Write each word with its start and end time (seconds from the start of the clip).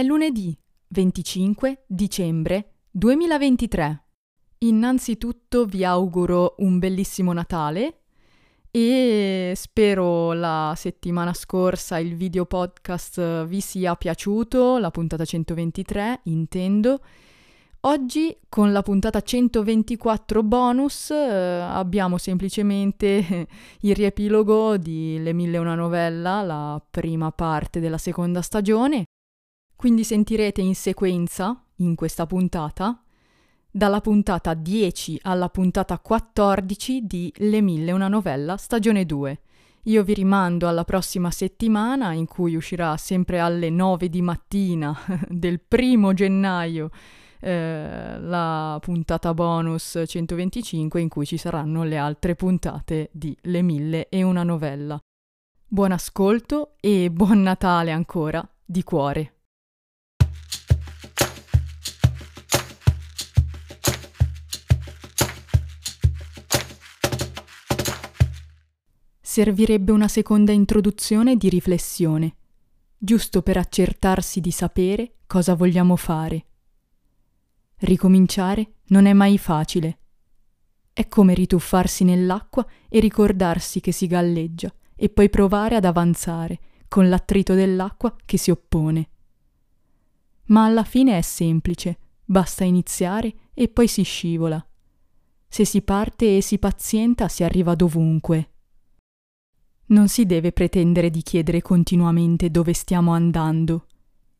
È 0.00 0.02
lunedì 0.02 0.58
25 0.88 1.84
dicembre 1.86 2.76
2023. 2.90 4.04
Innanzitutto 4.60 5.66
vi 5.66 5.84
auguro 5.84 6.54
un 6.60 6.78
bellissimo 6.78 7.34
Natale 7.34 8.04
e 8.70 9.52
spero 9.54 10.32
la 10.32 10.72
settimana 10.74 11.34
scorsa 11.34 11.98
il 11.98 12.16
video 12.16 12.46
podcast 12.46 13.44
vi 13.44 13.60
sia 13.60 13.94
piaciuto, 13.94 14.78
la 14.78 14.90
puntata 14.90 15.26
123 15.26 16.20
intendo. 16.24 17.00
Oggi 17.80 18.34
con 18.48 18.72
la 18.72 18.80
puntata 18.80 19.20
124 19.20 20.42
bonus 20.42 21.10
eh, 21.10 21.14
abbiamo 21.14 22.16
semplicemente 22.16 23.48
il 23.80 23.94
riepilogo 23.94 24.78
di 24.78 25.22
Le 25.22 25.34
mille 25.34 25.58
una 25.58 25.74
novella, 25.74 26.40
la 26.40 26.82
prima 26.90 27.30
parte 27.32 27.80
della 27.80 27.98
seconda 27.98 28.40
stagione. 28.40 29.04
Quindi 29.80 30.04
sentirete 30.04 30.60
in 30.60 30.74
sequenza, 30.74 31.58
in 31.76 31.94
questa 31.94 32.26
puntata, 32.26 33.02
dalla 33.70 34.02
puntata 34.02 34.52
10 34.52 35.20
alla 35.22 35.48
puntata 35.48 35.98
14 35.98 37.06
di 37.06 37.32
Le 37.38 37.62
mille 37.62 37.90
una 37.90 38.08
novella 38.08 38.58
stagione 38.58 39.06
2. 39.06 39.40
Io 39.84 40.02
vi 40.02 40.12
rimando 40.12 40.68
alla 40.68 40.84
prossima 40.84 41.30
settimana 41.30 42.12
in 42.12 42.26
cui 42.26 42.56
uscirà 42.56 42.94
sempre 42.98 43.40
alle 43.40 43.70
9 43.70 44.10
di 44.10 44.20
mattina 44.20 44.94
del 45.26 45.60
primo 45.60 46.12
gennaio 46.12 46.90
eh, 47.40 48.20
la 48.20 48.76
puntata 48.82 49.32
bonus 49.32 50.02
125 50.06 51.00
in 51.00 51.08
cui 51.08 51.24
ci 51.24 51.38
saranno 51.38 51.84
le 51.84 51.96
altre 51.96 52.34
puntate 52.34 53.08
di 53.14 53.34
Le 53.44 53.62
mille 53.62 54.10
e 54.10 54.22
una 54.24 54.42
novella. 54.42 55.00
Buon 55.66 55.92
ascolto 55.92 56.74
e 56.80 57.10
buon 57.10 57.40
Natale 57.40 57.92
ancora, 57.92 58.46
di 58.62 58.82
cuore. 58.82 59.36
Servirebbe 69.30 69.92
una 69.92 70.08
seconda 70.08 70.50
introduzione 70.50 71.36
di 71.36 71.48
riflessione, 71.48 72.34
giusto 72.98 73.42
per 73.42 73.58
accertarsi 73.58 74.40
di 74.40 74.50
sapere 74.50 75.18
cosa 75.28 75.54
vogliamo 75.54 75.94
fare. 75.94 76.46
Ricominciare 77.76 78.78
non 78.86 79.06
è 79.06 79.12
mai 79.12 79.38
facile. 79.38 79.98
È 80.92 81.06
come 81.06 81.34
rituffarsi 81.34 82.02
nell'acqua 82.02 82.66
e 82.88 82.98
ricordarsi 82.98 83.78
che 83.78 83.92
si 83.92 84.08
galleggia 84.08 84.74
e 84.96 85.08
poi 85.10 85.30
provare 85.30 85.76
ad 85.76 85.84
avanzare 85.84 86.58
con 86.88 87.08
l'attrito 87.08 87.54
dell'acqua 87.54 88.16
che 88.24 88.36
si 88.36 88.50
oppone. 88.50 89.10
Ma 90.46 90.64
alla 90.64 90.82
fine 90.82 91.16
è 91.16 91.22
semplice, 91.22 91.98
basta 92.24 92.64
iniziare 92.64 93.32
e 93.54 93.68
poi 93.68 93.86
si 93.86 94.02
scivola. 94.02 94.60
Se 95.46 95.64
si 95.64 95.82
parte 95.82 96.38
e 96.38 96.40
si 96.40 96.58
pazienta 96.58 97.28
si 97.28 97.44
arriva 97.44 97.76
dovunque. 97.76 98.54
Non 99.90 100.06
si 100.06 100.24
deve 100.24 100.52
pretendere 100.52 101.10
di 101.10 101.20
chiedere 101.22 101.62
continuamente 101.62 102.48
dove 102.50 102.72
stiamo 102.74 103.12
andando. 103.12 103.86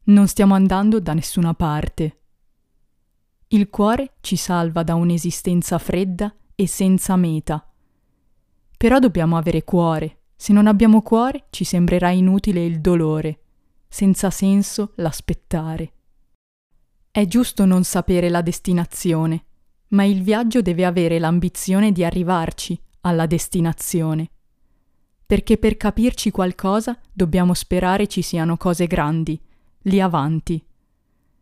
Non 0.05 0.29
stiamo 0.29 0.55
andando 0.55 1.01
da 1.01 1.13
nessuna 1.13 1.55
parte. 1.55 2.19
Il 3.49 3.69
cuore 3.69 4.15
ci 4.21 4.37
salva 4.37 4.85
da 4.85 4.95
un'esistenza 4.95 5.79
fredda 5.79 6.33
e 6.55 6.69
senza 6.69 7.17
meta. 7.17 7.69
Però 8.77 9.01
dobbiamo 9.01 9.37
avere 9.37 9.65
cuore. 9.65 10.21
Se 10.37 10.53
non 10.53 10.69
abbiamo 10.69 11.03
cuore 11.03 11.47
ci 11.51 11.65
sembrerà 11.65 12.11
inutile 12.11 12.65
il 12.65 12.81
dolore, 12.81 13.41
senza 13.89 14.31
senso 14.31 14.93
l'aspettare. 14.97 15.93
È 17.11 17.27
giusto 17.27 17.65
non 17.65 17.83
sapere 17.83 18.29
la 18.29 18.41
destinazione, 18.41 19.45
ma 19.89 20.05
il 20.05 20.23
viaggio 20.23 20.63
deve 20.63 20.85
avere 20.85 21.19
l'ambizione 21.19 21.91
di 21.91 22.05
arrivarci 22.05 22.81
alla 23.01 23.27
destinazione. 23.27 24.31
Perché 25.31 25.59
per 25.59 25.77
capirci 25.77 26.33
qualcosa 26.33 26.99
dobbiamo 27.13 27.55
sperare 27.55 28.09
ci 28.09 28.21
siano 28.21 28.57
cose 28.57 28.89
grandi, 28.89 29.41
lì 29.83 30.01
avanti 30.01 30.61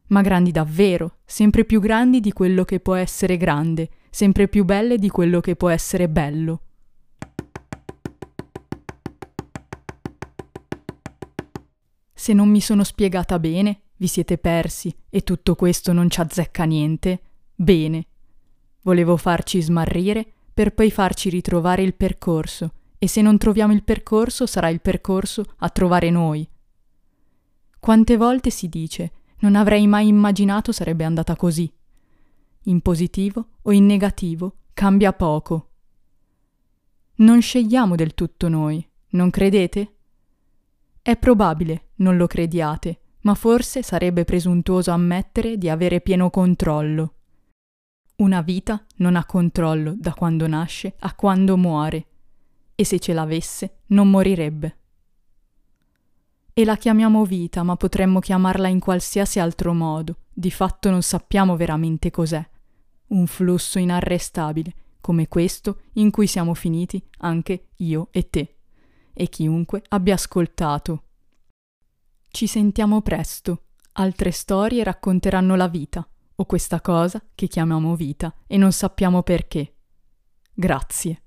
ma 0.09 0.21
grandi 0.21 0.51
davvero, 0.51 1.21
sempre 1.25 1.65
più 1.65 1.81
grandi 1.81 2.21
di 2.21 2.33
quello 2.33 2.65
che 2.65 2.81
può 2.81 2.95
essere 2.95 3.39
grande, 3.39 3.89
sempre 4.11 4.47
più 4.47 4.67
belle 4.67 4.99
di 4.99 5.09
quello 5.09 5.41
che 5.41 5.57
può 5.57 5.71
essere 5.71 6.07
bello. 6.07 6.61
Se 12.13 12.35
non 12.35 12.51
mi 12.51 12.61
sono 12.61 12.85
spiegata 12.85 13.39
bene, 13.39 13.81
vi 13.97 14.07
siete 14.07 14.37
persi 14.37 14.95
e 15.09 15.23
tutto 15.23 15.55
questo 15.55 15.95
non 15.95 16.11
ci 16.11 16.21
azzecca 16.21 16.65
niente, 16.65 17.21
bene. 17.55 18.07
Volevo 18.83 19.17
farci 19.17 19.63
smarrire 19.63 20.27
per 20.53 20.75
poi 20.75 20.91
farci 20.91 21.31
ritrovare 21.31 21.83
il 21.83 21.95
percorso 21.95 22.73
e 22.99 23.09
se 23.09 23.23
non 23.23 23.39
troviamo 23.39 23.73
il 23.73 23.85
percorso 23.85 24.47
sarà 24.47 24.69
il 24.69 24.81
percorso 24.81 25.45
a 25.59 25.69
trovare 25.71 26.11
noi. 26.11 26.49
Quante 27.79 28.17
volte 28.17 28.51
si 28.51 28.69
dice 28.69 29.13
non 29.41 29.55
avrei 29.55 29.87
mai 29.87 30.09
immaginato 30.09 30.73
sarebbe 30.73 31.05
andata 31.05 31.37
così. 31.37 31.73
In 32.65 32.81
positivo 32.81 33.51
o 33.63 33.73
in 33.73 33.87
negativo 33.87 34.57
cambia 34.75 35.13
poco. 35.13 35.71
Non 37.17 37.41
scegliamo 37.41 37.95
del 37.95 38.15
tutto 38.15 38.49
noi, 38.49 38.87
non 39.11 39.31
credete? 39.31 39.95
È 41.01 41.17
probabile, 41.17 41.91
non 41.97 42.17
lo 42.17 42.27
crediate, 42.27 43.01
ma 43.23 43.35
forse 43.35 43.83
sarebbe 43.83 44.25
presuntuoso 44.25 44.91
ammettere 44.91 45.57
di 45.57 45.69
avere 45.69 46.01
pieno 46.01 46.31
controllo. 46.31 47.15
Una 48.17 48.41
vita 48.41 48.85
non 48.97 49.17
ha 49.17 49.25
controllo 49.25 49.95
da 49.97 50.13
quando 50.13 50.47
nasce 50.47 50.95
a 50.99 51.15
quando 51.15 51.57
muore, 51.57 52.07
e 52.81 52.85
se 52.85 53.01
ce 53.01 53.13
l'avesse 53.13 53.79
non 53.87 54.09
morirebbe 54.09 54.79
e 56.59 56.65
la 56.65 56.77
chiamiamo 56.77 57.25
vita, 57.25 57.63
ma 57.63 57.77
potremmo 57.77 58.19
chiamarla 58.19 58.67
in 58.67 58.81
qualsiasi 58.81 59.39
altro 59.39 59.73
modo. 59.73 60.23
Di 60.35 60.51
fatto 60.51 60.91
non 60.91 61.03
sappiamo 61.03 61.55
veramente 61.55 62.11
cos'è. 62.11 62.45
Un 63.11 63.29
flusso 63.29 63.79
inarrestabile, 63.79 64.75
come 65.01 65.29
questo 65.29 65.83
in 65.93 66.11
cui 66.11 66.27
siamo 66.27 66.55
finiti 66.55 67.01
anche 67.19 67.69
io 67.77 68.09
e 68.11 68.29
te, 68.29 68.57
e 69.13 69.29
chiunque 69.29 69.85
abbia 69.91 70.15
ascoltato. 70.15 71.05
Ci 72.27 72.49
sentiamo 72.49 73.03
presto. 73.03 73.67
Altre 73.93 74.33
storie 74.33 74.83
racconteranno 74.83 75.55
la 75.55 75.69
vita, 75.69 76.05
o 76.35 76.45
questa 76.45 76.81
cosa 76.81 77.23
che 77.37 77.47
chiamiamo 77.47 77.95
vita, 77.95 78.35
e 78.49 78.57
non 78.57 78.73
sappiamo 78.73 79.23
perché. 79.23 79.77
Grazie. 80.53 81.23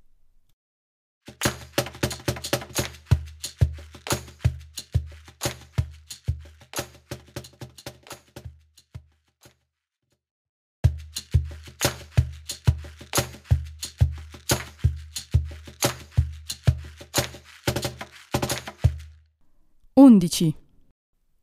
11. 20.01 20.55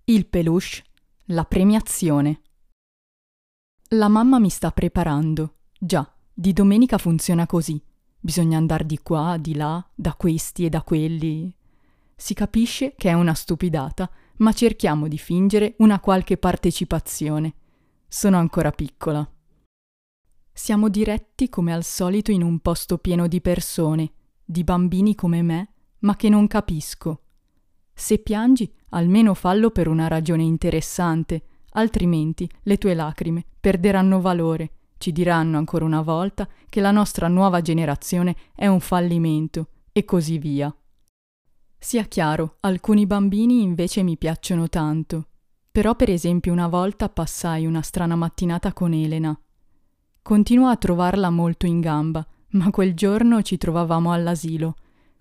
Il 0.04 0.26
peluche, 0.26 0.82
la 1.26 1.44
premiazione. 1.44 2.40
La 3.90 4.08
mamma 4.08 4.38
mi 4.38 4.50
sta 4.50 4.72
preparando. 4.72 5.58
Già, 5.78 6.12
di 6.34 6.52
domenica 6.52 6.98
funziona 6.98 7.46
così. 7.46 7.80
Bisogna 8.28 8.58
andare 8.58 8.84
di 8.84 8.98
qua, 8.98 9.38
di 9.40 9.54
là, 9.54 9.82
da 9.94 10.12
questi 10.12 10.66
e 10.66 10.68
da 10.68 10.82
quelli. 10.82 11.50
Si 12.14 12.34
capisce 12.34 12.92
che 12.94 13.08
è 13.08 13.14
una 13.14 13.32
stupidata, 13.32 14.10
ma 14.36 14.52
cerchiamo 14.52 15.08
di 15.08 15.16
fingere 15.16 15.76
una 15.78 15.98
qualche 15.98 16.36
partecipazione. 16.36 17.54
Sono 18.06 18.36
ancora 18.36 18.70
piccola. 18.70 19.26
Siamo 20.52 20.90
diretti 20.90 21.48
come 21.48 21.72
al 21.72 21.84
solito 21.84 22.30
in 22.30 22.42
un 22.42 22.58
posto 22.58 22.98
pieno 22.98 23.28
di 23.28 23.40
persone, 23.40 24.12
di 24.44 24.62
bambini 24.62 25.14
come 25.14 25.40
me, 25.40 25.72
ma 26.00 26.14
che 26.14 26.28
non 26.28 26.48
capisco. 26.48 27.22
Se 27.94 28.18
piangi, 28.18 28.70
almeno 28.90 29.32
fallo 29.32 29.70
per 29.70 29.88
una 29.88 30.06
ragione 30.06 30.42
interessante, 30.42 31.44
altrimenti 31.70 32.46
le 32.64 32.76
tue 32.76 32.92
lacrime 32.92 33.42
perderanno 33.58 34.20
valore. 34.20 34.72
Ci 34.98 35.12
diranno 35.12 35.58
ancora 35.58 35.84
una 35.84 36.02
volta 36.02 36.48
che 36.68 36.80
la 36.80 36.90
nostra 36.90 37.28
nuova 37.28 37.62
generazione 37.62 38.36
è 38.54 38.66
un 38.66 38.80
fallimento, 38.80 39.68
e 39.92 40.04
così 40.04 40.38
via. 40.38 40.74
Sia 41.78 42.04
chiaro, 42.04 42.56
alcuni 42.60 43.06
bambini 43.06 43.62
invece 43.62 44.02
mi 44.02 44.16
piacciono 44.16 44.68
tanto. 44.68 45.28
Però 45.70 45.94
per 45.94 46.10
esempio 46.10 46.52
una 46.52 46.66
volta 46.66 47.08
passai 47.08 47.66
una 47.66 47.82
strana 47.82 48.16
mattinata 48.16 48.72
con 48.72 48.92
Elena. 48.92 49.38
Continuo 50.20 50.68
a 50.68 50.76
trovarla 50.76 51.30
molto 51.30 51.66
in 51.66 51.80
gamba, 51.80 52.26
ma 52.50 52.70
quel 52.70 52.94
giorno 52.94 53.42
ci 53.42 53.56
trovavamo 53.56 54.12
all'asilo, 54.12 54.74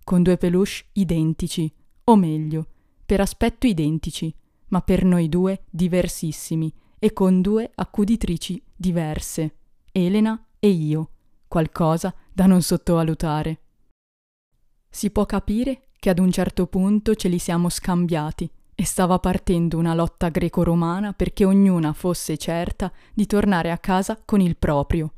con 0.04 0.24
due 0.24 0.38
peluche 0.38 0.86
identici, 0.94 1.72
o 2.06 2.16
meglio, 2.16 2.68
per 3.06 3.22
aspetto 3.22 3.68
identici, 3.68 4.34
ma 4.70 4.82
per 4.82 5.04
noi 5.04 5.30
due 5.30 5.64
diversissimi 5.70 6.74
e 7.00 7.14
con 7.14 7.42
due 7.42 7.70
accuditrici 7.76 8.62
diverse, 8.76 9.56
Elena 9.98 10.40
e 10.60 10.68
io, 10.70 11.10
qualcosa 11.48 12.14
da 12.32 12.46
non 12.46 12.62
sottovalutare. 12.62 13.62
Si 14.88 15.10
può 15.10 15.26
capire 15.26 15.88
che 15.98 16.12
ad 16.12 16.20
un 16.20 16.32
certo 16.32 16.68
punto 16.68 17.16
ce 17.16 17.28
li 17.28 17.40
siamo 17.40 17.68
scambiati 17.68 18.48
e 18.76 18.86
stava 18.86 19.18
partendo 19.18 19.80
una 19.80 19.96
lotta 19.96 20.30
greco-romana 20.30 21.14
perché 21.14 21.46
ognuna 21.46 21.94
fosse 21.94 22.38
certa 22.38 22.92
di 23.12 23.26
tornare 23.26 23.72
a 23.72 23.80
casa 23.80 24.22
con 24.24 24.40
il 24.40 24.56
proprio. 24.56 25.14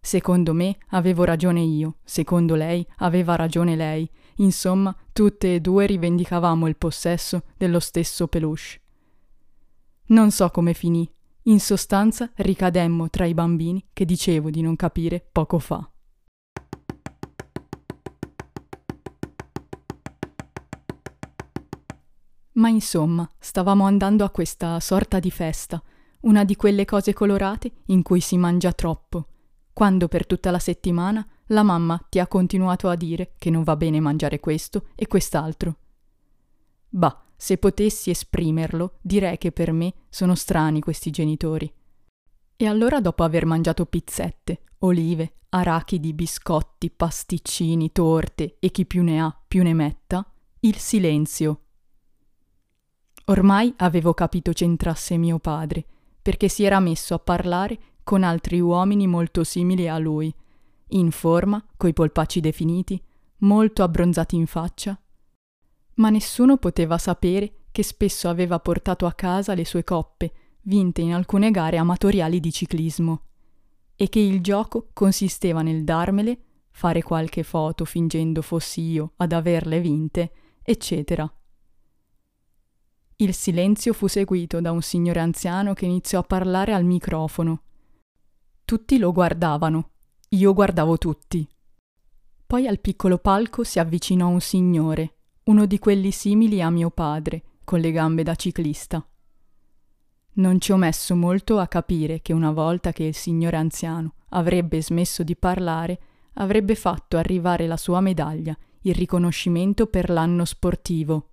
Secondo 0.00 0.54
me 0.54 0.76
avevo 0.90 1.24
ragione 1.24 1.60
io, 1.62 1.96
secondo 2.04 2.54
lei 2.54 2.86
aveva 2.98 3.34
ragione 3.34 3.74
lei, 3.74 4.08
insomma 4.36 4.94
tutte 5.12 5.56
e 5.56 5.60
due 5.60 5.86
rivendicavamo 5.86 6.68
il 6.68 6.76
possesso 6.76 7.42
dello 7.56 7.80
stesso 7.80 8.28
peluche. 8.28 8.80
Non 10.08 10.30
so 10.30 10.50
come 10.50 10.72
finì, 10.72 11.10
in 11.48 11.60
sostanza 11.60 12.30
ricademmo 12.36 13.08
tra 13.08 13.24
i 13.24 13.34
bambini 13.34 13.88
che 13.92 14.04
dicevo 14.04 14.50
di 14.50 14.62
non 14.62 14.76
capire 14.76 15.26
poco 15.30 15.58
fa. 15.58 15.90
Ma 22.52 22.68
insomma, 22.68 23.28
stavamo 23.38 23.84
andando 23.84 24.24
a 24.24 24.30
questa 24.30 24.80
sorta 24.80 25.18
di 25.18 25.30
festa, 25.30 25.82
una 26.20 26.42
di 26.44 26.56
quelle 26.56 26.86
cose 26.86 27.12
colorate 27.12 27.70
in 27.86 28.02
cui 28.02 28.20
si 28.20 28.38
mangia 28.38 28.72
troppo, 28.72 29.28
quando 29.74 30.08
per 30.08 30.26
tutta 30.26 30.50
la 30.50 30.58
settimana 30.58 31.24
la 31.48 31.62
mamma 31.62 32.02
ti 32.08 32.18
ha 32.18 32.26
continuato 32.26 32.88
a 32.88 32.96
dire 32.96 33.34
che 33.38 33.50
non 33.50 33.62
va 33.62 33.76
bene 33.76 34.00
mangiare 34.00 34.40
questo 34.40 34.86
e 34.94 35.06
quest'altro. 35.06 35.76
Bah, 36.88 37.25
se 37.36 37.58
potessi 37.58 38.10
esprimerlo, 38.10 38.94
direi 39.00 39.38
che 39.38 39.52
per 39.52 39.72
me 39.72 39.92
sono 40.08 40.34
strani 40.34 40.80
questi 40.80 41.10
genitori. 41.10 41.72
E 42.56 42.66
allora 42.66 43.00
dopo 43.00 43.22
aver 43.22 43.44
mangiato 43.44 43.84
pizzette, 43.86 44.62
olive, 44.78 45.34
arachidi, 45.50 46.12
biscotti, 46.12 46.90
pasticcini, 46.90 47.92
torte 47.92 48.56
e 48.58 48.70
chi 48.70 48.86
più 48.86 49.02
ne 49.02 49.20
ha 49.20 49.38
più 49.46 49.62
ne 49.62 49.74
metta, 49.74 50.26
il 50.60 50.76
silenzio 50.76 51.60
Ormai 53.28 53.74
avevo 53.78 54.14
capito 54.14 54.52
c'entrasse 54.52 55.16
mio 55.16 55.40
padre, 55.40 55.84
perché 56.22 56.48
si 56.48 56.62
era 56.62 56.78
messo 56.78 57.12
a 57.14 57.18
parlare 57.18 57.78
con 58.04 58.22
altri 58.22 58.60
uomini 58.60 59.08
molto 59.08 59.42
simili 59.42 59.88
a 59.88 59.98
lui, 59.98 60.32
in 60.90 61.10
forma, 61.10 61.64
coi 61.76 61.92
polpacci 61.92 62.38
definiti, 62.38 63.02
molto 63.38 63.82
abbronzati 63.82 64.36
in 64.36 64.46
faccia. 64.46 64.96
Ma 65.96 66.10
nessuno 66.10 66.56
poteva 66.56 66.98
sapere 66.98 67.66
che 67.70 67.82
spesso 67.82 68.28
aveva 68.28 68.58
portato 68.58 69.06
a 69.06 69.12
casa 69.12 69.54
le 69.54 69.64
sue 69.64 69.84
coppe, 69.84 70.32
vinte 70.62 71.02
in 71.02 71.12
alcune 71.12 71.50
gare 71.50 71.76
amatoriali 71.76 72.40
di 72.40 72.50
ciclismo, 72.52 73.22
e 73.94 74.08
che 74.08 74.18
il 74.18 74.40
gioco 74.40 74.88
consisteva 74.92 75.62
nel 75.62 75.84
darmele, 75.84 76.38
fare 76.70 77.02
qualche 77.02 77.42
foto 77.42 77.84
fingendo 77.84 78.42
fossi 78.42 78.82
io 78.82 79.12
ad 79.16 79.32
averle 79.32 79.80
vinte, 79.80 80.32
eccetera. 80.62 81.30
Il 83.16 83.32
silenzio 83.32 83.94
fu 83.94 84.08
seguito 84.08 84.60
da 84.60 84.72
un 84.72 84.82
signore 84.82 85.20
anziano 85.20 85.72
che 85.72 85.86
iniziò 85.86 86.20
a 86.20 86.24
parlare 86.24 86.74
al 86.74 86.84
microfono. 86.84 87.62
Tutti 88.66 88.98
lo 88.98 89.12
guardavano, 89.12 89.90
io 90.30 90.52
guardavo 90.52 90.98
tutti. 90.98 91.48
Poi 92.46 92.66
al 92.66 92.80
piccolo 92.80 93.16
palco 93.16 93.64
si 93.64 93.78
avvicinò 93.78 94.28
un 94.28 94.40
signore, 94.40 95.15
uno 95.46 95.66
di 95.66 95.78
quelli 95.78 96.10
simili 96.10 96.62
a 96.62 96.70
mio 96.70 96.90
padre, 96.90 97.42
con 97.64 97.80
le 97.80 97.90
gambe 97.90 98.22
da 98.22 98.34
ciclista. 98.34 99.04
Non 100.34 100.60
ci 100.60 100.72
ho 100.72 100.76
messo 100.76 101.16
molto 101.16 101.58
a 101.58 101.66
capire 101.66 102.20
che 102.22 102.32
una 102.32 102.52
volta 102.52 102.92
che 102.92 103.04
il 103.04 103.14
signore 103.14 103.56
anziano 103.56 104.14
avrebbe 104.30 104.82
smesso 104.82 105.22
di 105.22 105.34
parlare, 105.34 106.00
avrebbe 106.34 106.74
fatto 106.74 107.16
arrivare 107.16 107.66
la 107.66 107.76
sua 107.76 108.00
medaglia, 108.00 108.56
il 108.82 108.94
riconoscimento 108.94 109.86
per 109.86 110.10
l'anno 110.10 110.44
sportivo 110.44 111.30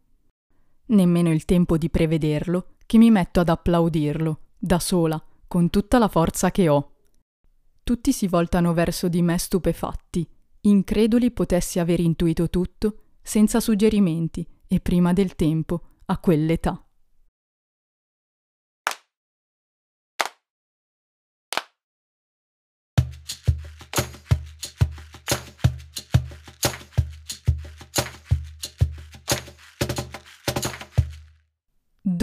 nemmeno 0.88 1.31
il 1.31 1.45
tempo 1.45 1.77
di 1.77 1.89
prevederlo, 1.89 2.75
che 2.86 2.98
mi 2.98 3.12
metto 3.12 3.39
ad 3.39 3.50
applaudirlo, 3.50 4.39
da 4.57 4.80
sola, 4.80 5.21
con 5.48 5.69
tutta 5.69 5.98
la 5.98 6.07
forza 6.07 6.51
che 6.51 6.68
ho. 6.68 6.92
Tutti 7.83 8.12
si 8.12 8.27
voltano 8.27 8.74
verso 8.74 9.07
di 9.07 9.21
me 9.21 9.38
stupefatti, 9.38 10.27
increduli 10.62 11.31
potessi 11.31 11.80
aver 11.80 12.00
intuito 12.00 12.50
tutto, 12.50 13.02
senza 13.23 13.59
suggerimenti 13.59 14.47
e 14.67 14.79
prima 14.79 15.13
del 15.13 15.35
tempo, 15.35 15.81
a 16.05 16.17
quell'età. 16.19 16.85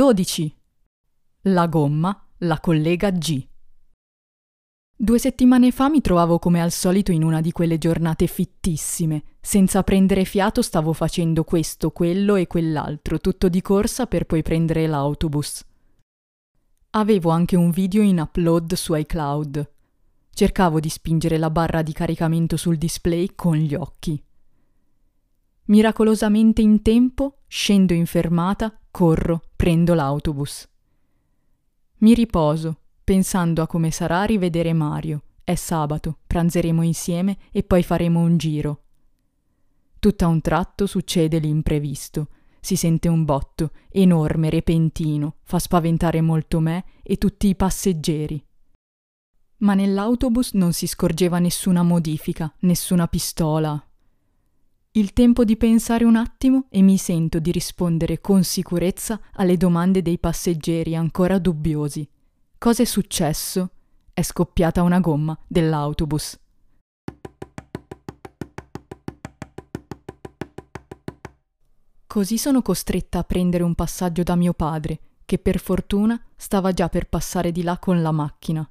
12. 0.01 0.57
La 1.43 1.67
gomma, 1.67 2.29
la 2.39 2.61
collega 2.61 3.11
G. 3.11 3.50
Due 5.03 5.19
settimane 5.19 5.71
fa 5.71 5.89
mi 5.89 6.03
trovavo 6.03 6.39
come 6.39 6.61
al 6.61 6.71
solito 6.71 7.11
in 7.11 7.25
una 7.25 7.41
di 7.41 7.53
quelle 7.53 7.79
giornate 7.79 8.27
fittissime. 8.27 9.23
Senza 9.41 9.83
prendere 9.83 10.27
fiato 10.27 10.61
stavo 10.61 10.93
facendo 10.93 11.43
questo, 11.43 11.91
quello 11.91 12.35
e 12.35 12.47
quell'altro, 12.47 13.19
tutto 13.19 13.49
di 13.49 13.63
corsa 13.63 14.07
per 14.07 14.27
poi 14.27 14.43
prendere 14.43 14.87
l'autobus. 14.87 15.65
Avevo 16.91 17.31
anche 17.31 17.57
un 17.57 17.71
video 17.71 18.03
in 18.03 18.21
upload 18.21 18.75
su 18.75 18.95
iCloud. 18.95 19.71
Cercavo 20.35 20.81
di 20.81 20.91
spingere 20.91 21.39
la 21.39 21.49
barra 21.49 21.81
di 21.81 21.95
caricamento 21.95 22.59
sul 22.59 22.77
display 22.77 23.31
con 23.35 23.57
gli 23.57 23.75
occhi. 23.75 24.23
Miracolosamente 25.65 26.61
in 26.61 26.83
tempo, 26.83 27.39
scendo 27.47 27.95
in 27.95 28.05
fermata 28.05 28.79
Corro, 28.91 29.45
prendo 29.57 29.95
l'autobus. 29.95 30.69
Mi 32.01 32.13
riposo, 32.13 32.80
pensando 33.11 33.61
a 33.61 33.67
come 33.67 33.91
sarà 33.91 34.23
rivedere 34.23 34.73
Mario. 34.73 35.23
È 35.43 35.57
sabato, 35.57 36.19
pranzeremo 36.29 36.83
insieme 36.83 37.39
e 37.51 37.65
poi 37.65 37.83
faremo 37.83 38.21
un 38.21 38.37
giro. 38.37 38.85
Tutto 39.99 40.25
a 40.25 40.29
un 40.29 40.41
tratto 40.41 40.87
succede 40.87 41.41
l'imprevisto. 41.41 42.29
Si 42.61 42.77
sente 42.77 43.09
un 43.09 43.25
botto, 43.25 43.73
enorme, 43.89 44.49
repentino, 44.49 45.39
fa 45.43 45.59
spaventare 45.59 46.21
molto 46.21 46.61
me 46.61 46.85
e 47.03 47.17
tutti 47.17 47.49
i 47.49 47.57
passeggeri. 47.57 48.41
Ma 49.57 49.75
nell'autobus 49.75 50.53
non 50.53 50.73
si 50.73 50.87
scorgeva 50.87 51.41
nessuna 51.41 51.83
modifica, 51.83 52.55
nessuna 52.61 53.09
pistola, 53.09 53.85
il 54.93 55.13
tempo 55.13 55.45
di 55.45 55.57
pensare 55.57 56.05
un 56.05 56.15
attimo 56.15 56.67
e 56.71 56.81
mi 56.81 56.97
sento 56.97 57.41
di 57.41 57.51
rispondere 57.51 58.21
con 58.21 58.45
sicurezza 58.45 59.21
alle 59.33 59.57
domande 59.57 60.01
dei 60.01 60.21
passeggeri 60.21 60.95
ancora 60.95 61.41
dubbiosi. 61.41 62.09
Cosa 62.63 62.83
è 62.83 62.85
successo? 62.85 63.71
È 64.13 64.21
scoppiata 64.21 64.83
una 64.83 65.01
gomma 65.01 65.35
dell'autobus. 65.47 66.39
Così 72.07 72.37
sono 72.37 72.61
costretta 72.61 73.21
a 73.21 73.25
prendere 73.25 73.63
un 73.63 73.75
passaggio 73.75 74.23
da 74.23 74.37
mio 74.37 74.53
padre, 74.53 75.01
che 75.25 75.39
per 75.39 75.59
fortuna 75.59 76.23
stava 76.37 76.75
già 76.75 76.91
per 76.91 77.09
passare 77.09 77.51
di 77.51 77.63
là 77.63 77.79
con 77.79 78.03
la 78.03 78.11
macchina. 78.11 78.71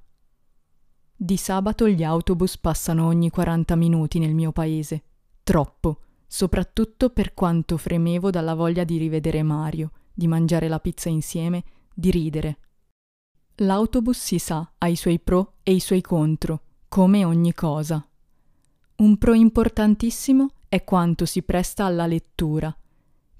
Di 1.15 1.37
sabato 1.37 1.89
gli 1.89 2.03
autobus 2.03 2.59
passano 2.59 3.07
ogni 3.07 3.31
40 3.31 3.75
minuti 3.75 4.19
nel 4.19 4.35
mio 4.35 4.51
paese. 4.51 5.01
Troppo 5.41 6.01
soprattutto 6.27 7.09
per 7.09 7.33
quanto 7.33 7.75
fremevo 7.75 8.29
dalla 8.29 8.53
voglia 8.53 8.83
di 8.83 8.99
rivedere 8.99 9.41
Mario, 9.41 9.89
di 10.13 10.27
mangiare 10.27 10.67
la 10.67 10.79
pizza 10.79 11.09
insieme, 11.09 11.63
di 11.91 12.11
ridere. 12.11 12.59
L'autobus 13.61 14.17
si 14.17 14.39
sa 14.39 14.71
ha 14.77 14.87
i 14.87 14.95
suoi 14.95 15.19
pro 15.19 15.55
e 15.63 15.73
i 15.73 15.81
suoi 15.81 15.99
contro, 15.99 16.61
come 16.87 17.25
ogni 17.25 17.53
cosa. 17.53 18.07
Un 18.97 19.17
pro 19.17 19.33
importantissimo 19.33 20.51
è 20.69 20.85
quanto 20.85 21.25
si 21.25 21.41
presta 21.41 21.83
alla 21.83 22.05
lettura. 22.05 22.73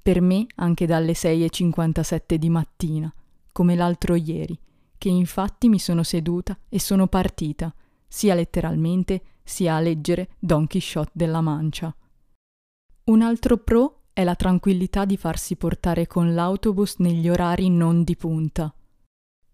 Per 0.02 0.20
me 0.20 0.48
anche 0.56 0.86
dalle 0.86 1.14
6.57 1.14 2.36
di 2.36 2.50
mattina, 2.50 3.14
come 3.54 3.76
l'altro 3.76 4.16
ieri, 4.16 4.60
che 4.98 5.08
infatti 5.08 5.70
mi 5.70 5.80
sono 5.80 6.04
seduta 6.04 6.58
e 6.68 6.82
sono 6.82 7.08
partita, 7.08 7.74
sia 8.06 8.34
letteralmente 8.34 9.22
sia 9.42 9.76
a 9.76 9.80
leggere 9.80 10.32
Don 10.38 10.68
Quixote 10.68 11.12
della 11.14 11.40
Mancia. 11.40 11.96
Un 13.06 13.22
altro 13.22 13.56
pro 13.56 14.02
è 14.12 14.26
la 14.26 14.36
tranquillità 14.36 15.06
di 15.06 15.16
farsi 15.16 15.56
portare 15.56 16.08
con 16.08 16.34
l'autobus 16.34 16.96
negli 16.98 17.30
orari 17.30 17.70
non 17.70 18.04
di 18.04 18.18
punta. 18.18 18.74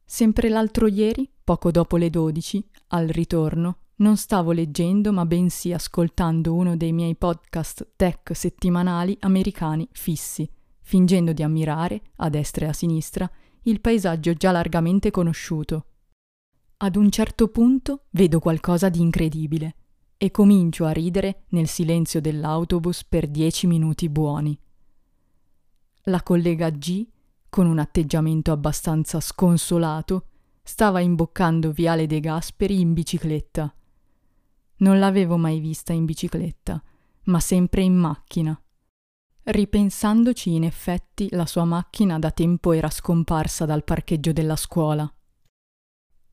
Sempre 0.06 0.50
l'altro 0.50 0.88
ieri, 0.88 1.28
poco 1.44 1.72
dopo 1.72 1.98
le 1.98 2.12
12, 2.12 2.64
al 2.90 3.08
ritorno, 3.08 3.78
non 3.98 4.18
stavo 4.18 4.52
leggendo 4.52 5.12
ma 5.12 5.26
bensì 5.26 5.74
ascoltando 5.74 6.54
uno 6.54 6.78
dei 6.78 6.94
miei 6.94 7.16
podcast 7.16 7.94
tech 7.96 8.36
settimanali 8.36 9.18
americani 9.22 9.88
fissi, 9.92 10.48
fingendo 10.82 11.34
di 11.34 11.42
ammirare, 11.42 12.02
a 12.18 12.30
destra 12.30 12.68
e 12.68 12.70
a 12.70 12.74
sinistra, 12.74 13.30
il 13.64 13.82
paesaggio 13.82 14.34
già 14.34 14.52
largamente 14.52 15.10
conosciuto. 15.10 15.86
Ad 16.78 16.96
un 16.96 17.10
certo 17.10 17.48
punto 17.48 18.04
vedo 18.12 18.40
qualcosa 18.40 18.90
di 18.90 19.00
incredibile 19.00 19.76
e 20.18 20.30
comincio 20.30 20.86
a 20.86 20.92
ridere 20.92 21.46
nel 21.50 21.68
silenzio 21.68 22.22
dell'autobus 22.22 23.04
per 23.06 23.28
dieci 23.28 23.66
minuti 23.66 24.08
buoni. 24.08 24.58
La 26.04 26.22
collega 26.22 26.70
G, 26.70 27.08
con 27.56 27.68
un 27.68 27.80
atteggiamento 27.80 28.52
abbastanza 28.52 29.22
sconsolato, 29.22 30.26
stava 30.62 31.00
imboccando 31.00 31.72
Viale 31.72 32.06
De 32.06 32.20
Gasperi 32.20 32.82
in 32.82 32.92
bicicletta. 32.92 33.74
Non 34.80 35.00
l'avevo 35.00 35.38
mai 35.38 35.62
vista 35.62 35.94
in 35.94 36.04
bicicletta, 36.04 36.84
ma 37.28 37.40
sempre 37.40 37.82
in 37.82 37.96
macchina. 37.96 38.62
Ripensandoci, 39.44 40.54
in 40.54 40.66
effetti, 40.66 41.30
la 41.32 41.46
sua 41.46 41.64
macchina 41.64 42.20
da 42.20 42.30
tempo 42.30 42.74
era 42.74 42.90
scomparsa 42.90 43.64
dal 43.64 43.86
parcheggio 43.86 44.34
della 44.34 44.58
scuola. 44.58 45.10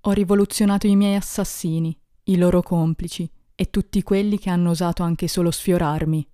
Ho 0.00 0.10
rivoluzionato 0.10 0.88
i 0.88 0.96
miei 0.96 1.14
assassini, 1.14 1.96
i 2.24 2.36
loro 2.36 2.62
complici 2.62 3.30
e 3.54 3.70
tutti 3.70 4.02
quelli 4.02 4.40
che 4.40 4.50
hanno 4.50 4.70
osato 4.70 5.04
anche 5.04 5.28
solo 5.28 5.52
sfiorarmi. 5.52 6.28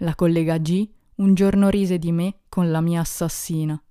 La 0.00 0.14
collega 0.14 0.58
G 0.58 0.86
un 1.14 1.32
giorno 1.32 1.70
rise 1.70 1.98
di 1.98 2.12
me 2.12 2.40
con 2.50 2.70
la 2.70 2.82
mia 2.82 3.00
assassina. 3.00 3.82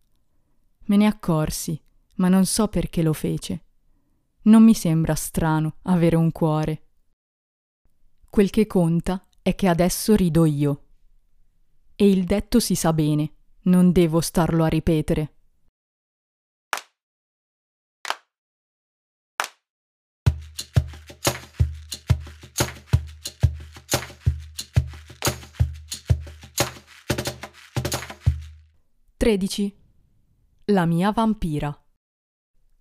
Me 0.91 0.98
ne 0.98 1.05
accorsi, 1.05 1.81
ma 2.15 2.27
non 2.27 2.45
so 2.45 2.67
perché 2.67 3.01
lo 3.01 3.13
fece. 3.13 3.63
Non 4.41 4.62
mi 4.62 4.74
sembra 4.74 5.15
strano 5.15 5.77
avere 5.83 6.17
un 6.17 6.33
cuore. 6.33 6.88
Quel 8.29 8.50
che 8.50 8.67
conta 8.67 9.25
è 9.41 9.55
che 9.55 9.69
adesso 9.69 10.17
rido 10.17 10.43
io. 10.43 10.88
E 11.95 12.10
il 12.10 12.25
detto 12.25 12.60
si 12.60 12.75
sa 12.75 12.91
bene, 12.91 13.36
non 13.62 13.93
devo 13.93 14.19
starlo 14.19 14.65
a 14.65 14.67
ripetere. 14.67 15.36
Tredici. 29.15 29.81
La 30.65 30.86
mia 30.86 31.12
vampira. 31.12 31.75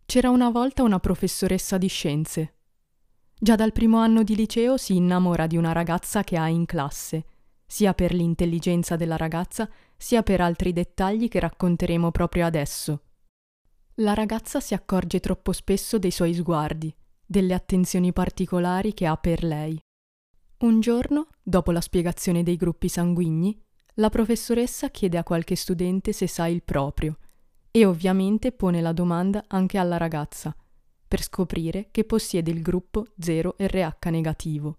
C'era 0.05 0.29
una 0.29 0.51
volta 0.51 0.83
una 0.83 1.01
professoressa 1.01 1.79
di 1.79 1.89
scienze. 1.89 2.55
Già 3.39 3.57
dal 3.57 3.73
primo 3.73 3.99
anno 3.99 4.23
di 4.23 4.37
liceo 4.37 4.77
si 4.77 4.97
innamora 4.97 5.47
di 5.47 5.57
una 5.57 5.73
ragazza 5.73 6.23
che 6.23 6.37
ha 6.37 6.47
in 6.49 6.67
classe 6.67 7.25
sia 7.71 7.95
per 7.95 8.13
l'intelligenza 8.13 8.97
della 8.97 9.17
ragazza, 9.17 9.71
sia 9.97 10.25
per 10.25 10.41
altri 10.41 10.73
dettagli 10.73 11.29
che 11.29 11.39
racconteremo 11.39 12.11
proprio 12.11 12.45
adesso. 12.45 13.03
La 13.95 14.13
ragazza 14.13 14.59
si 14.59 14.75
accorge 14.75 15.21
troppo 15.21 15.53
spesso 15.53 15.97
dei 15.97 16.11
suoi 16.11 16.35
sguardi, 16.35 16.93
delle 17.25 17.55
attenzioni 17.55 18.13
particolari 18.13 18.93
che 18.93 19.07
ha 19.07 19.17
per 19.17 19.45
lei. 19.45 19.81
Un 20.59 20.81
giorno, 20.81 21.29
dopo 21.41 21.71
la 21.71 21.81
spiegazione 21.81 22.43
dei 22.43 22.57
gruppi 22.57 22.89
sanguigni, 22.89 23.57
la 23.95 24.11
professoressa 24.11 24.91
chiede 24.91 25.19
a 25.19 25.23
qualche 25.23 25.55
studente 25.55 26.13
se 26.13 26.27
sa 26.27 26.49
il 26.49 26.65
proprio 26.65 27.19
e 27.71 27.85
ovviamente 27.85 28.53
pone 28.53 28.81
la 28.81 28.93
domanda 28.93 29.45
anche 29.47 29.79
alla 29.79 29.97
ragazza, 29.97 30.55
per 31.07 31.23
scoprire 31.23 31.89
che 31.91 32.05
possiede 32.05 32.51
il 32.51 32.63
gruppo 32.63 33.09
0RH 33.21 34.11
negativo. 34.11 34.79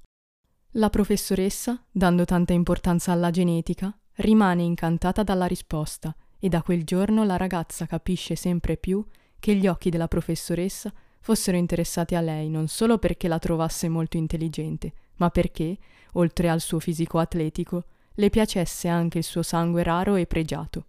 La 0.76 0.90
professoressa, 0.90 1.84
dando 1.92 2.26
tanta 2.26 2.54
importanza 2.54 3.12
alla 3.12 3.30
genetica, 3.30 3.94
rimane 4.16 4.64
incantata 4.64 5.24
dalla 5.24 5.46
risposta 5.46 6.16
e 6.40 6.50
da 6.50 6.62
quel 6.62 6.84
giorno 6.84 7.24
la 7.24 7.38
ragazza 7.38 7.86
capisce 7.86 8.36
sempre 8.36 8.78
più 8.78 9.04
che 9.40 9.56
gli 9.56 9.68
occhi 9.68 9.90
della 9.90 10.08
professoressa 10.08 10.94
fossero 11.20 11.58
interessati 11.58 12.16
a 12.16 12.22
lei 12.22 12.50
non 12.50 12.68
solo 12.68 12.98
perché 12.98 13.28
la 13.28 13.40
trovasse 13.40 13.90
molto 13.90 14.18
intelligente, 14.18 14.94
ma 15.16 15.30
perché, 15.30 15.78
oltre 16.14 16.50
al 16.50 16.62
suo 16.62 16.80
fisico 16.80 17.20
atletico, 17.20 17.84
le 18.16 18.30
piacesse 18.30 18.88
anche 18.88 19.20
il 19.20 19.24
suo 19.24 19.44
sangue 19.44 19.84
raro 19.84 20.16
e 20.16 20.26
pregiato. 20.26 20.86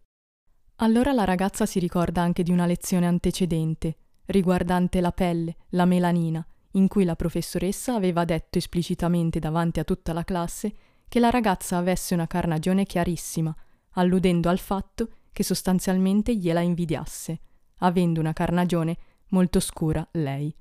Allora 0.82 1.12
la 1.12 1.22
ragazza 1.22 1.64
si 1.64 1.78
ricorda 1.78 2.22
anche 2.22 2.42
di 2.42 2.50
una 2.50 2.66
lezione 2.66 3.06
antecedente, 3.06 3.94
riguardante 4.26 5.00
la 5.00 5.12
pelle, 5.12 5.54
la 5.70 5.84
melanina, 5.84 6.44
in 6.72 6.88
cui 6.88 7.04
la 7.04 7.14
professoressa 7.14 7.94
aveva 7.94 8.24
detto 8.24 8.58
esplicitamente 8.58 9.38
davanti 9.38 9.78
a 9.78 9.84
tutta 9.84 10.12
la 10.12 10.24
classe 10.24 10.74
che 11.06 11.20
la 11.20 11.30
ragazza 11.30 11.76
avesse 11.76 12.14
una 12.14 12.26
carnagione 12.26 12.84
chiarissima, 12.84 13.54
alludendo 13.92 14.48
al 14.48 14.58
fatto 14.58 15.10
che 15.30 15.44
sostanzialmente 15.44 16.34
gliela 16.34 16.60
invidiasse, 16.60 17.38
avendo 17.76 18.18
una 18.18 18.32
carnagione 18.32 18.96
molto 19.28 19.60
scura 19.60 20.04
lei. 20.10 20.52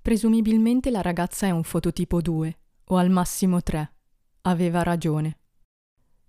Presumibilmente 0.00 0.92
la 0.92 1.02
ragazza 1.02 1.46
è 1.46 1.50
un 1.50 1.64
fototipo 1.64 2.20
2, 2.20 2.58
o 2.84 2.96
al 2.96 3.10
massimo 3.10 3.60
3. 3.60 3.92
Aveva 4.42 4.84
ragione. 4.84 5.38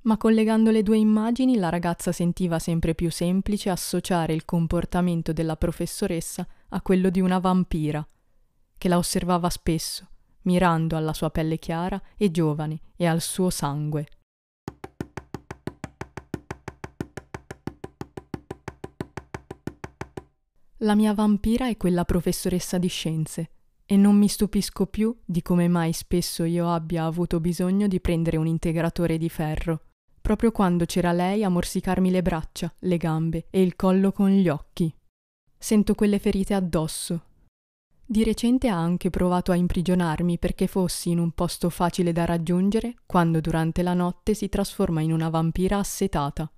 Ma 0.06 0.18
collegando 0.18 0.70
le 0.70 0.84
due 0.84 0.98
immagini 0.98 1.58
la 1.58 1.70
ragazza 1.70 2.12
sentiva 2.12 2.60
sempre 2.60 2.94
più 2.94 3.10
semplice 3.10 3.72
associare 3.72 4.34
il 4.34 4.46
comportamento 4.46 5.34
della 5.34 5.58
professoressa 5.58 6.48
a 6.70 6.82
quello 6.82 7.10
di 7.10 7.22
una 7.22 7.40
vampira, 7.40 8.08
che 8.78 8.88
la 8.88 8.98
osservava 8.98 9.50
spesso, 9.50 10.08
mirando 10.44 10.96
alla 10.96 11.12
sua 11.12 11.32
pelle 11.32 11.58
chiara 11.58 12.00
e 12.18 12.30
giovane 12.30 12.82
e 12.96 13.08
al 13.08 13.20
suo 13.20 13.50
sangue. 13.50 14.08
La 20.80 20.94
mia 20.94 21.16
vampira 21.16 21.68
è 21.68 21.78
quella 21.78 22.06
professoressa 22.06 22.78
di 22.78 22.90
scienze, 22.90 23.50
e 23.86 23.98
non 23.98 24.16
mi 24.16 24.28
stupisco 24.28 24.86
più 24.86 25.18
di 25.26 25.42
come 25.42 25.68
mai 25.68 25.94
spesso 25.94 26.44
io 26.44 26.72
abbia 26.72 27.06
avuto 27.06 27.40
bisogno 27.40 27.88
di 27.88 28.00
prendere 28.00 28.38
un 28.38 28.46
integratore 28.46 29.18
di 29.18 29.30
ferro, 29.30 29.82
proprio 30.26 30.52
quando 30.52 30.86
c'era 30.86 31.12
lei 31.12 31.44
a 31.44 31.50
morsicarmi 31.50 32.10
le 32.10 32.24
braccia, 32.24 32.74
le 32.80 32.98
gambe 32.98 33.46
e 33.52 33.62
il 33.62 33.76
collo 33.76 34.12
con 34.12 34.32
gli 34.32 34.50
occhi. 34.50 34.92
Sento 35.56 35.94
quelle 35.94 36.18
ferite 36.18 36.56
addosso, 36.56 37.26
di 38.08 38.24
recente 38.24 38.68
ha 38.68 38.76
anche 38.76 39.12
provato 39.12 39.52
a 39.52 39.56
imprigionarmi 39.56 40.40
perché 40.40 40.66
fossi 40.66 41.12
in 41.12 41.20
un 41.20 41.30
posto 41.32 41.70
facile 41.70 42.12
da 42.12 42.26
raggiungere 42.26 42.96
quando 43.06 43.40
durante 43.40 43.84
la 43.84 43.94
notte 43.94 44.34
si 44.34 44.50
trasforma 44.50 45.02
in 45.02 45.12
una 45.12 45.30
vampira 45.30 45.78
assetata. 45.78 46.52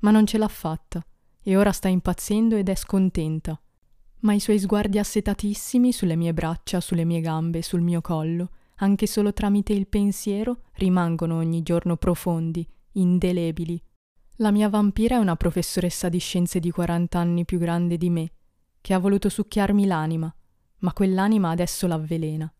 Ma 0.00 0.10
non 0.10 0.26
ce 0.26 0.38
l'ha 0.38 0.48
fatta 0.48 1.04
e 1.42 1.56
ora 1.56 1.70
sta 1.70 1.86
impazzendo 1.86 2.56
ed 2.56 2.68
è 2.68 2.74
scontenta. 2.74 3.60
Ma 4.22 4.34
i 4.34 4.40
suoi 4.40 4.58
sguardi 4.58 4.98
assetatissimi 4.98 5.92
sulle 5.92 6.16
mie 6.16 6.34
braccia, 6.34 6.80
sulle 6.80 7.04
mie 7.04 7.20
gambe, 7.20 7.62
sul 7.62 7.82
mio 7.82 8.00
collo, 8.00 8.50
anche 8.78 9.06
solo 9.06 9.32
tramite 9.32 9.72
il 9.72 9.86
pensiero, 9.86 10.62
rimangono 10.74 11.36
ogni 11.36 11.62
giorno 11.62 11.96
profondi, 11.96 12.66
indelebili. 12.98 13.82
La 14.36 14.50
mia 14.50 14.68
vampira 14.68 15.16
è 15.16 15.18
una 15.18 15.36
professoressa 15.36 16.08
di 16.08 16.18
scienze 16.18 16.60
di 16.60 16.70
40 16.70 17.18
anni 17.18 17.44
più 17.44 17.58
grande 17.58 17.96
di 17.96 18.10
me, 18.10 18.32
che 18.80 18.92
ha 18.92 18.98
voluto 18.98 19.28
succhiarmi 19.28 19.86
l'anima 19.86 20.34
ma 20.78 20.92
quell'anima 20.92 21.50
adesso 21.50 21.86
l'avvelena. 21.86 22.52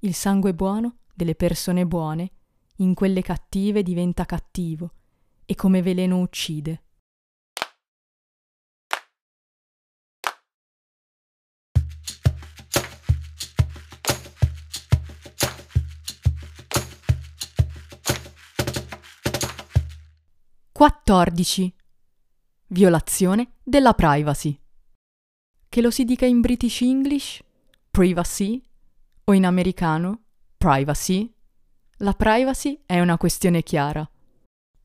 Il 0.00 0.14
sangue 0.14 0.54
buono 0.54 0.96
delle 1.14 1.34
persone 1.34 1.86
buone 1.86 2.30
in 2.76 2.94
quelle 2.94 3.22
cattive 3.22 3.82
diventa 3.82 4.24
cattivo 4.24 4.92
e 5.44 5.54
come 5.54 5.82
veleno 5.82 6.18
uccide. 6.18 6.82
Quattordici. 20.82 21.72
Violazione 22.66 23.52
della 23.62 23.94
privacy. 23.94 24.58
Che 25.68 25.80
lo 25.80 25.92
si 25.92 26.04
dica 26.04 26.26
in 26.26 26.40
British 26.40 26.80
English, 26.80 27.40
privacy, 27.88 28.60
o 29.22 29.32
in 29.32 29.46
americano, 29.46 30.22
privacy, 30.56 31.32
la 31.98 32.14
privacy 32.14 32.82
è 32.84 32.98
una 32.98 33.16
questione 33.16 33.62
chiara. 33.62 34.04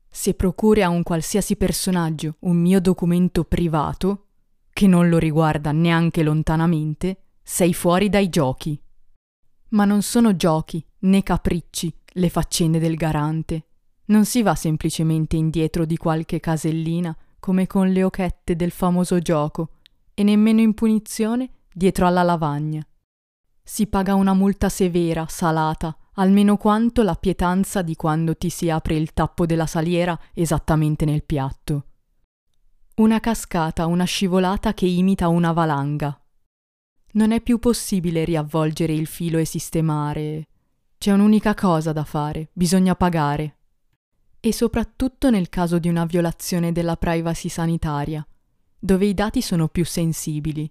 Se 0.08 0.34
procuri 0.34 0.84
a 0.84 0.88
un 0.88 1.02
qualsiasi 1.02 1.56
personaggio 1.56 2.36
un 2.42 2.58
mio 2.58 2.80
documento 2.80 3.42
privato, 3.42 4.26
che 4.72 4.86
non 4.86 5.08
lo 5.08 5.18
riguarda 5.18 5.72
neanche 5.72 6.22
lontanamente, 6.22 7.24
sei 7.42 7.74
fuori 7.74 8.08
dai 8.08 8.28
giochi. 8.28 8.80
Ma 9.70 9.84
non 9.84 10.02
sono 10.02 10.36
giochi 10.36 10.80
né 11.00 11.24
capricci 11.24 11.92
le 12.12 12.30
faccende 12.30 12.78
del 12.78 12.94
garante. 12.94 13.64
Non 14.08 14.24
si 14.24 14.42
va 14.42 14.54
semplicemente 14.54 15.36
indietro 15.36 15.84
di 15.84 15.96
qualche 15.96 16.40
casellina 16.40 17.16
come 17.38 17.66
con 17.66 17.90
le 17.90 18.02
occhette 18.02 18.56
del 18.56 18.70
famoso 18.70 19.18
gioco 19.18 19.70
e 20.14 20.22
nemmeno 20.22 20.60
in 20.60 20.72
punizione 20.74 21.50
dietro 21.72 22.06
alla 22.06 22.22
lavagna. 22.22 22.86
Si 23.62 23.86
paga 23.86 24.14
una 24.14 24.32
multa 24.32 24.70
severa, 24.70 25.26
salata, 25.28 25.94
almeno 26.14 26.56
quanto 26.56 27.02
la 27.02 27.14
pietanza 27.14 27.82
di 27.82 27.94
quando 27.96 28.34
ti 28.34 28.48
si 28.48 28.70
apre 28.70 28.96
il 28.96 29.12
tappo 29.12 29.44
della 29.44 29.66
saliera 29.66 30.18
esattamente 30.32 31.04
nel 31.04 31.22
piatto. 31.22 31.84
Una 32.96 33.20
cascata, 33.20 33.84
una 33.86 34.04
scivolata 34.04 34.72
che 34.72 34.86
imita 34.86 35.28
una 35.28 35.52
valanga. 35.52 36.18
Non 37.12 37.30
è 37.30 37.42
più 37.42 37.58
possibile 37.58 38.24
riavvolgere 38.24 38.94
il 38.94 39.06
filo 39.06 39.36
e 39.36 39.44
sistemare. 39.44 40.48
C'è 40.96 41.12
un'unica 41.12 41.54
cosa 41.54 41.92
da 41.92 42.04
fare, 42.04 42.48
bisogna 42.54 42.96
pagare. 42.96 43.57
E 44.40 44.52
soprattutto 44.52 45.30
nel 45.30 45.48
caso 45.48 45.78
di 45.78 45.88
una 45.88 46.04
violazione 46.04 46.72
della 46.72 46.96
privacy 46.96 47.48
sanitaria, 47.48 48.26
dove 48.78 49.06
i 49.06 49.14
dati 49.14 49.42
sono 49.42 49.68
più 49.68 49.84
sensibili. 49.84 50.70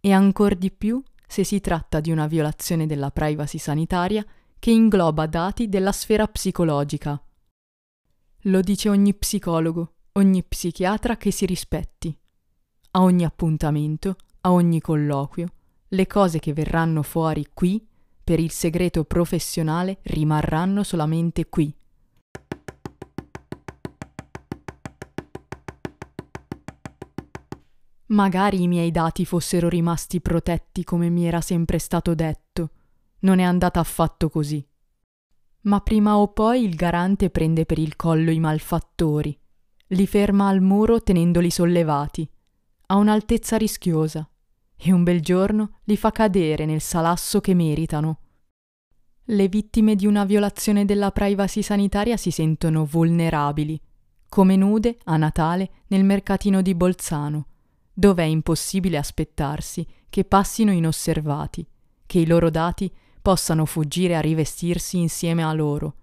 E 0.00 0.12
ancor 0.12 0.56
di 0.56 0.70
più 0.70 1.02
se 1.26 1.44
si 1.44 1.60
tratta 1.60 2.00
di 2.00 2.10
una 2.10 2.26
violazione 2.26 2.86
della 2.86 3.10
privacy 3.10 3.58
sanitaria 3.58 4.24
che 4.58 4.70
ingloba 4.70 5.26
dati 5.26 5.68
della 5.68 5.92
sfera 5.92 6.26
psicologica. 6.26 7.22
Lo 8.42 8.60
dice 8.60 8.88
ogni 8.88 9.14
psicologo, 9.14 9.94
ogni 10.12 10.42
psichiatra 10.42 11.16
che 11.16 11.30
si 11.30 11.46
rispetti. 11.46 12.16
A 12.92 13.02
ogni 13.02 13.24
appuntamento, 13.24 14.16
a 14.40 14.52
ogni 14.52 14.80
colloquio, 14.80 15.48
le 15.88 16.06
cose 16.06 16.38
che 16.38 16.52
verranno 16.52 17.02
fuori 17.02 17.46
qui, 17.52 17.86
per 18.24 18.40
il 18.40 18.50
segreto 18.50 19.04
professionale, 19.04 19.98
rimarranno 20.02 20.82
solamente 20.82 21.48
qui. 21.48 21.72
Magari 28.08 28.62
i 28.62 28.68
miei 28.68 28.90
dati 28.90 29.26
fossero 29.26 29.68
rimasti 29.68 30.22
protetti 30.22 30.82
come 30.82 31.10
mi 31.10 31.26
era 31.26 31.42
sempre 31.42 31.78
stato 31.78 32.14
detto. 32.14 32.70
Non 33.20 33.38
è 33.38 33.42
andata 33.42 33.80
affatto 33.80 34.30
così. 34.30 34.66
Ma 35.62 35.80
prima 35.80 36.16
o 36.16 36.28
poi 36.28 36.64
il 36.64 36.74
garante 36.74 37.28
prende 37.28 37.66
per 37.66 37.78
il 37.78 37.96
collo 37.96 38.30
i 38.30 38.38
malfattori, 38.38 39.38
li 39.88 40.06
ferma 40.06 40.48
al 40.48 40.62
muro 40.62 41.02
tenendoli 41.02 41.50
sollevati, 41.50 42.26
a 42.86 42.94
un'altezza 42.96 43.58
rischiosa, 43.58 44.26
e 44.76 44.92
un 44.92 45.02
bel 45.02 45.20
giorno 45.20 45.80
li 45.84 45.96
fa 45.96 46.10
cadere 46.10 46.64
nel 46.64 46.80
salasso 46.80 47.40
che 47.40 47.52
meritano. 47.52 48.20
Le 49.24 49.48
vittime 49.48 49.96
di 49.96 50.06
una 50.06 50.24
violazione 50.24 50.86
della 50.86 51.10
privacy 51.10 51.60
sanitaria 51.60 52.16
si 52.16 52.30
sentono 52.30 52.86
vulnerabili, 52.86 53.78
come 54.28 54.56
nude 54.56 54.98
a 55.04 55.18
Natale 55.18 55.70
nel 55.88 56.04
mercatino 56.04 56.62
di 56.62 56.74
Bolzano 56.74 57.46
dove 57.98 58.22
è 58.22 58.26
impossibile 58.26 58.96
aspettarsi 58.96 59.84
che 60.08 60.22
passino 60.24 60.70
inosservati, 60.70 61.66
che 62.06 62.20
i 62.20 62.26
loro 62.26 62.48
dati 62.48 62.88
possano 63.20 63.64
fuggire 63.64 64.14
a 64.14 64.20
rivestirsi 64.20 64.98
insieme 64.98 65.42
a 65.42 65.52
loro. 65.52 65.96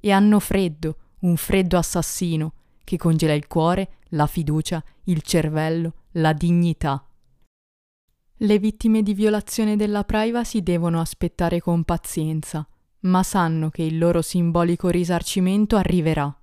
E 0.00 0.10
hanno 0.12 0.40
freddo, 0.40 0.96
un 1.20 1.36
freddo 1.36 1.76
assassino, 1.76 2.54
che 2.82 2.96
congela 2.96 3.34
il 3.34 3.48
cuore, 3.48 3.96
la 4.12 4.26
fiducia, 4.26 4.82
il 5.04 5.20
cervello, 5.20 5.92
la 6.12 6.32
dignità. 6.32 7.06
Le 8.34 8.58
vittime 8.58 9.02
di 9.02 9.12
violazione 9.12 9.76
della 9.76 10.04
privacy 10.04 10.62
devono 10.62 11.00
aspettare 11.02 11.60
con 11.60 11.84
pazienza, 11.84 12.66
ma 13.00 13.22
sanno 13.22 13.68
che 13.68 13.82
il 13.82 13.98
loro 13.98 14.22
simbolico 14.22 14.88
risarcimento 14.88 15.76
arriverà. 15.76 16.34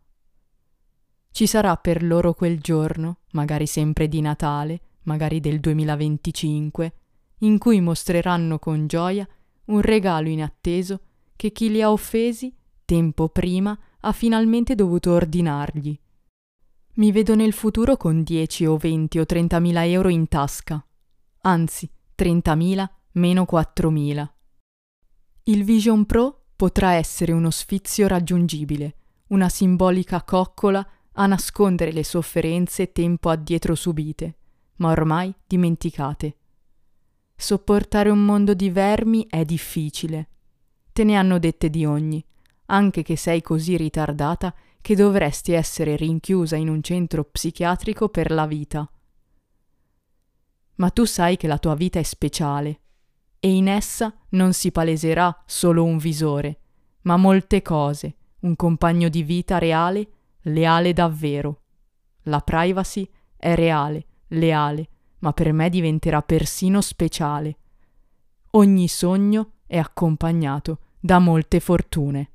Ci 1.32 1.48
sarà 1.48 1.76
per 1.78 2.04
loro 2.04 2.36
quel 2.36 2.60
giorno, 2.60 3.22
magari 3.32 3.66
sempre 3.66 4.08
di 4.08 4.22
Natale, 4.22 4.82
magari 5.04 5.40
del 5.40 5.60
2025, 5.60 6.94
in 7.40 7.58
cui 7.58 7.80
mostreranno 7.82 8.60
con 8.60 8.88
gioia 8.88 9.28
un 9.66 9.82
regalo 9.82 10.30
inatteso 10.30 11.02
che 11.36 11.52
chi 11.52 11.70
li 11.70 11.82
ha 11.82 11.92
offesi, 11.92 12.54
tempo 12.86 13.30
prima, 13.30 13.78
ha 14.02 14.12
finalmente 14.12 14.76
dovuto 14.76 15.12
ordinargli. 15.12 15.98
Mi 16.96 17.12
vedo 17.12 17.36
nel 17.36 17.54
futuro 17.54 17.96
con 17.96 18.24
10 18.24 18.66
o 18.66 18.78
20 18.78 19.20
o 19.20 19.26
30 19.26 19.60
mila 19.60 19.86
euro 19.86 20.10
in 20.10 20.28
tasca, 20.28 20.86
anzi 21.42 21.90
30 22.16 22.56
mila 22.56 22.92
meno 23.14 23.46
4 23.46 23.90
mila. 23.90 24.34
Il 25.44 25.64
Vision 25.64 26.06
Pro 26.06 26.48
potrà 26.56 26.94
essere 26.94 27.32
uno 27.32 27.52
sfizio 27.52 28.08
raggiungibile, 28.08 28.96
una 29.28 29.48
simbolica 29.48 30.24
coccola 30.24 30.86
a 31.14 31.26
nascondere 31.26 31.92
le 31.92 32.04
sofferenze 32.04 32.92
tempo 32.92 33.30
addietro 33.30 33.76
subite 33.76 34.39
ma 34.80 34.92
ormai 34.92 35.34
dimenticate. 35.48 36.36
Sopportare 37.36 38.10
un 38.10 38.24
mondo 38.26 38.54
di 38.54 38.70
vermi 38.70 39.26
è 39.30 39.46
difficile. 39.46 40.28
Te 40.92 41.04
ne 41.04 41.16
hanno 41.16 41.40
dette 41.40 41.70
di 41.70 41.86
ogni, 41.86 42.24
anche 42.66 43.02
che 43.02 43.16
sei 43.16 43.42
così 43.42 43.78
ritardata 43.78 44.54
che 44.82 44.96
dovresti 44.96 45.54
essere 45.54 45.96
rinchiusa 45.96 46.56
in 46.56 46.70
un 46.70 46.82
centro 46.82 47.24
psichiatrico 47.24 48.10
per 48.10 48.32
la 48.32 48.46
vita. 48.46 48.90
Ma 50.76 50.90
tu 50.90 51.06
sai 51.06 51.38
che 51.38 51.48
la 51.48 51.58
tua 51.58 51.76
vita 51.76 52.00
è 52.00 52.04
speciale 52.04 52.82
e 53.40 53.54
in 53.54 53.68
essa 53.68 54.14
non 54.30 54.54
si 54.54 54.72
paleserà 54.72 55.44
solo 55.46 55.84
un 55.84 55.98
visore, 55.98 56.60
ma 57.02 57.18
molte 57.18 57.62
cose, 57.62 58.16
un 58.42 58.56
compagno 58.56 59.10
di 59.10 59.24
vita 59.24 59.58
reale, 59.58 60.08
leale 60.44 60.94
davvero. 60.94 61.64
La 62.24 62.40
privacy 62.42 63.10
è 63.38 63.56
reale 63.56 64.08
leale, 64.30 64.88
ma 65.20 65.34
per 65.34 65.52
me 65.54 65.70
diventerà 65.70 66.22
persino 66.22 66.82
speciale. 66.82 67.58
Ogni 68.52 68.88
sogno 68.88 69.52
è 69.68 69.78
accompagnato 69.78 70.80
da 71.00 71.20
molte 71.20 71.60
fortune. 71.60 72.32